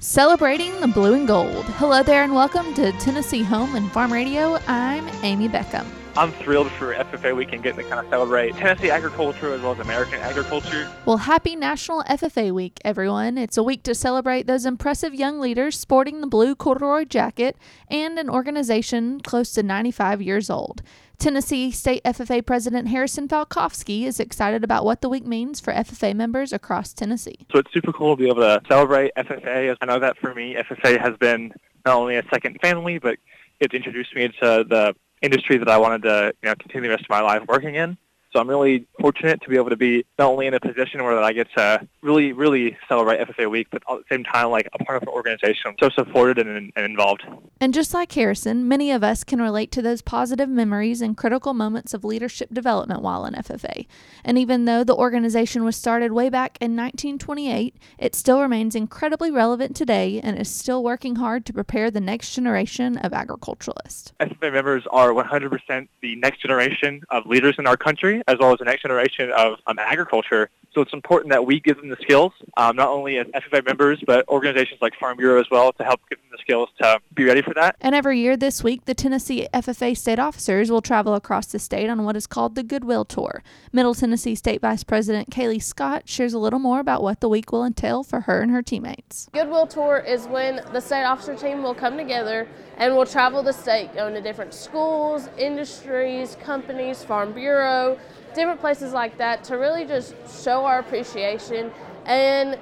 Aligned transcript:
Celebrating 0.00 0.80
the 0.80 0.86
blue 0.86 1.14
and 1.14 1.26
gold. 1.26 1.64
Hello 1.74 2.04
there, 2.04 2.22
and 2.22 2.32
welcome 2.32 2.72
to 2.74 2.92
Tennessee 3.00 3.42
Home 3.42 3.74
and 3.74 3.90
Farm 3.90 4.12
Radio. 4.12 4.56
I'm 4.68 5.08
Amy 5.24 5.48
Beckham. 5.48 5.84
I'm 6.16 6.30
thrilled 6.30 6.70
for 6.70 6.94
FFA 6.94 7.34
weekend 7.34 7.64
getting 7.64 7.82
to 7.82 7.90
kind 7.90 8.04
of 8.04 8.08
celebrate 8.08 8.54
Tennessee 8.54 8.90
agriculture 8.90 9.52
as 9.52 9.60
well 9.60 9.72
as 9.72 9.80
American 9.80 10.20
agriculture. 10.20 10.88
Well, 11.04 11.16
happy 11.16 11.56
National 11.56 12.04
FFA 12.04 12.52
Week, 12.52 12.78
everyone. 12.84 13.36
It's 13.36 13.56
a 13.56 13.62
week 13.64 13.82
to 13.82 13.94
celebrate 13.94 14.46
those 14.46 14.66
impressive 14.66 15.16
young 15.16 15.40
leaders 15.40 15.76
sporting 15.76 16.20
the 16.20 16.28
blue 16.28 16.54
corduroy 16.54 17.04
jacket 17.04 17.56
and 17.88 18.20
an 18.20 18.30
organization 18.30 19.20
close 19.20 19.50
to 19.54 19.64
95 19.64 20.22
years 20.22 20.48
old. 20.48 20.80
Tennessee 21.18 21.72
State 21.72 22.04
FFA 22.04 22.46
President 22.46 22.86
Harrison 22.86 23.26
Falkowski 23.26 24.04
is 24.04 24.20
excited 24.20 24.62
about 24.62 24.84
what 24.84 25.00
the 25.00 25.08
week 25.08 25.26
means 25.26 25.58
for 25.58 25.72
FFA 25.72 26.14
members 26.14 26.52
across 26.52 26.92
Tennessee. 26.92 27.44
So 27.52 27.58
it's 27.58 27.72
super 27.72 27.92
cool 27.92 28.16
to 28.16 28.22
be 28.22 28.28
able 28.28 28.42
to 28.42 28.62
celebrate 28.68 29.10
FFA. 29.16 29.76
I 29.80 29.86
know 29.86 29.98
that 29.98 30.16
for 30.18 30.32
me, 30.32 30.54
FFA 30.54 31.00
has 31.00 31.16
been 31.16 31.52
not 31.84 31.96
only 31.96 32.16
a 32.16 32.22
second 32.32 32.58
family, 32.62 32.98
but 32.98 33.18
it's 33.58 33.74
introduced 33.74 34.14
me 34.14 34.28
to 34.28 34.64
the 34.68 34.94
industry 35.20 35.58
that 35.58 35.68
I 35.68 35.76
wanted 35.76 36.02
to 36.02 36.34
you 36.40 36.50
know, 36.50 36.54
continue 36.54 36.88
the 36.88 36.94
rest 36.94 37.04
of 37.04 37.10
my 37.10 37.20
life 37.20 37.42
working 37.48 37.74
in. 37.74 37.98
So 38.32 38.40
I'm 38.40 38.48
really 38.48 38.86
fortunate 39.00 39.40
to 39.42 39.48
be 39.48 39.56
able 39.56 39.70
to 39.70 39.76
be 39.76 40.04
not 40.18 40.28
only 40.28 40.46
in 40.46 40.54
a 40.54 40.60
position 40.60 41.02
where 41.02 41.18
I 41.18 41.32
get 41.32 41.48
to 41.56 41.88
really, 42.02 42.32
really 42.32 42.76
celebrate 42.86 43.20
FFA 43.26 43.50
Week, 43.50 43.68
but 43.70 43.82
at 43.90 43.98
the 43.98 44.04
same 44.10 44.22
time, 44.24 44.50
like 44.50 44.68
a 44.74 44.84
part 44.84 44.96
of 44.96 45.02
an 45.02 45.08
organization 45.08 45.74
so 45.80 45.88
supported 45.90 46.46
and, 46.46 46.70
and 46.76 46.84
involved. 46.84 47.24
And 47.60 47.72
just 47.72 47.94
like 47.94 48.12
Harrison, 48.12 48.68
many 48.68 48.90
of 48.90 49.02
us 49.02 49.24
can 49.24 49.40
relate 49.40 49.72
to 49.72 49.82
those 49.82 50.02
positive 50.02 50.48
memories 50.48 51.00
and 51.00 51.16
critical 51.16 51.54
moments 51.54 51.94
of 51.94 52.04
leadership 52.04 52.52
development 52.52 53.00
while 53.00 53.24
in 53.24 53.32
FFA. 53.32 53.86
And 54.24 54.36
even 54.36 54.66
though 54.66 54.84
the 54.84 54.94
organization 54.94 55.64
was 55.64 55.76
started 55.76 56.12
way 56.12 56.28
back 56.28 56.58
in 56.60 56.76
1928, 56.76 57.76
it 57.98 58.14
still 58.14 58.42
remains 58.42 58.74
incredibly 58.74 59.30
relevant 59.30 59.74
today 59.74 60.20
and 60.22 60.38
is 60.38 60.50
still 60.50 60.84
working 60.84 61.16
hard 61.16 61.46
to 61.46 61.52
prepare 61.54 61.90
the 61.90 62.00
next 62.00 62.34
generation 62.34 62.98
of 62.98 63.14
agriculturalists. 63.14 64.12
FFA 64.20 64.52
members 64.52 64.84
are 64.90 65.12
100% 65.12 65.88
the 66.02 66.16
next 66.16 66.42
generation 66.42 67.00
of 67.10 67.24
leaders 67.26 67.54
in 67.58 67.66
our 67.66 67.76
country 67.76 68.17
as 68.26 68.36
well 68.38 68.52
as 68.52 68.58
the 68.58 68.64
next 68.64 68.82
generation 68.82 69.30
of 69.30 69.58
um, 69.66 69.78
agriculture. 69.78 70.50
So 70.74 70.82
it's 70.82 70.92
important 70.92 71.32
that 71.32 71.44
we 71.44 71.60
give 71.60 71.78
them 71.78 71.88
the 71.88 71.96
skills, 72.00 72.32
um, 72.56 72.76
not 72.76 72.88
only 72.88 73.18
as 73.18 73.26
FFA 73.28 73.64
members, 73.64 74.00
but 74.06 74.28
organizations 74.28 74.80
like 74.80 74.94
Farm 74.94 75.16
Bureau 75.16 75.40
as 75.40 75.46
well 75.50 75.72
to 75.72 75.82
help 75.82 76.00
give 76.08 76.18
them 76.18 76.28
the 76.30 76.38
skills 76.38 76.68
to 76.80 77.00
be 77.14 77.24
ready 77.24 77.42
for 77.42 77.54
that. 77.54 77.76
And 77.80 77.94
every 77.94 78.20
year 78.20 78.36
this 78.36 78.62
week, 78.62 78.84
the 78.84 78.94
Tennessee 78.94 79.48
FFA 79.52 79.96
state 79.96 80.18
officers 80.18 80.70
will 80.70 80.82
travel 80.82 81.14
across 81.14 81.46
the 81.46 81.58
state 81.58 81.88
on 81.88 82.04
what 82.04 82.16
is 82.16 82.26
called 82.26 82.54
the 82.54 82.62
Goodwill 82.62 83.04
Tour. 83.04 83.42
Middle 83.72 83.94
Tennessee 83.94 84.34
State 84.34 84.60
Vice 84.60 84.84
President 84.84 85.30
Kaylee 85.30 85.62
Scott 85.62 86.08
shares 86.08 86.34
a 86.34 86.38
little 86.38 86.58
more 86.58 86.80
about 86.80 87.02
what 87.02 87.20
the 87.20 87.28
week 87.28 87.50
will 87.50 87.64
entail 87.64 88.02
for 88.02 88.22
her 88.22 88.42
and 88.42 88.50
her 88.50 88.62
teammates. 88.62 89.28
Goodwill 89.32 89.66
Tour 89.66 89.98
is 89.98 90.26
when 90.26 90.62
the 90.72 90.80
state 90.80 91.04
officer 91.04 91.34
team 91.34 91.62
will 91.62 91.74
come 91.74 91.96
together 91.96 92.46
and 92.76 92.94
will 92.94 93.06
travel 93.06 93.42
the 93.42 93.52
state, 93.52 93.92
going 93.94 94.14
to 94.14 94.20
different 94.20 94.54
schools, 94.54 95.28
industries, 95.36 96.36
companies, 96.42 97.02
Farm 97.02 97.32
Bureau, 97.32 97.98
different 98.34 98.60
places 98.60 98.92
like 98.92 99.18
that 99.18 99.44
to 99.44 99.56
really 99.56 99.84
just 99.84 100.14
show 100.44 100.64
our 100.64 100.78
appreciation 100.78 101.70
and 102.06 102.58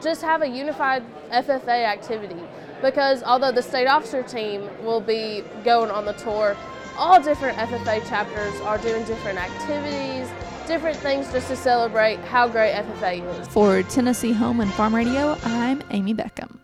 just 0.00 0.22
have 0.22 0.42
a 0.42 0.46
unified 0.46 1.02
FFA 1.30 1.84
activity. 1.84 2.40
Because 2.80 3.22
although 3.22 3.52
the 3.52 3.62
state 3.62 3.86
officer 3.86 4.22
team 4.22 4.68
will 4.84 5.00
be 5.00 5.42
going 5.64 5.90
on 5.90 6.04
the 6.04 6.12
tour, 6.12 6.56
all 6.96 7.20
different 7.20 7.56
FFA 7.58 8.06
chapters 8.08 8.60
are 8.62 8.78
doing 8.78 9.04
different 9.04 9.38
activities, 9.38 10.28
different 10.66 10.96
things 10.98 11.30
just 11.32 11.48
to 11.48 11.56
celebrate 11.56 12.16
how 12.20 12.46
great 12.48 12.74
FFA 12.74 13.40
is. 13.40 13.48
For 13.48 13.82
Tennessee 13.84 14.32
Home 14.32 14.60
and 14.60 14.72
Farm 14.72 14.94
Radio, 14.94 15.36
I'm 15.44 15.82
Amy 15.90 16.14
Beckham. 16.14 16.58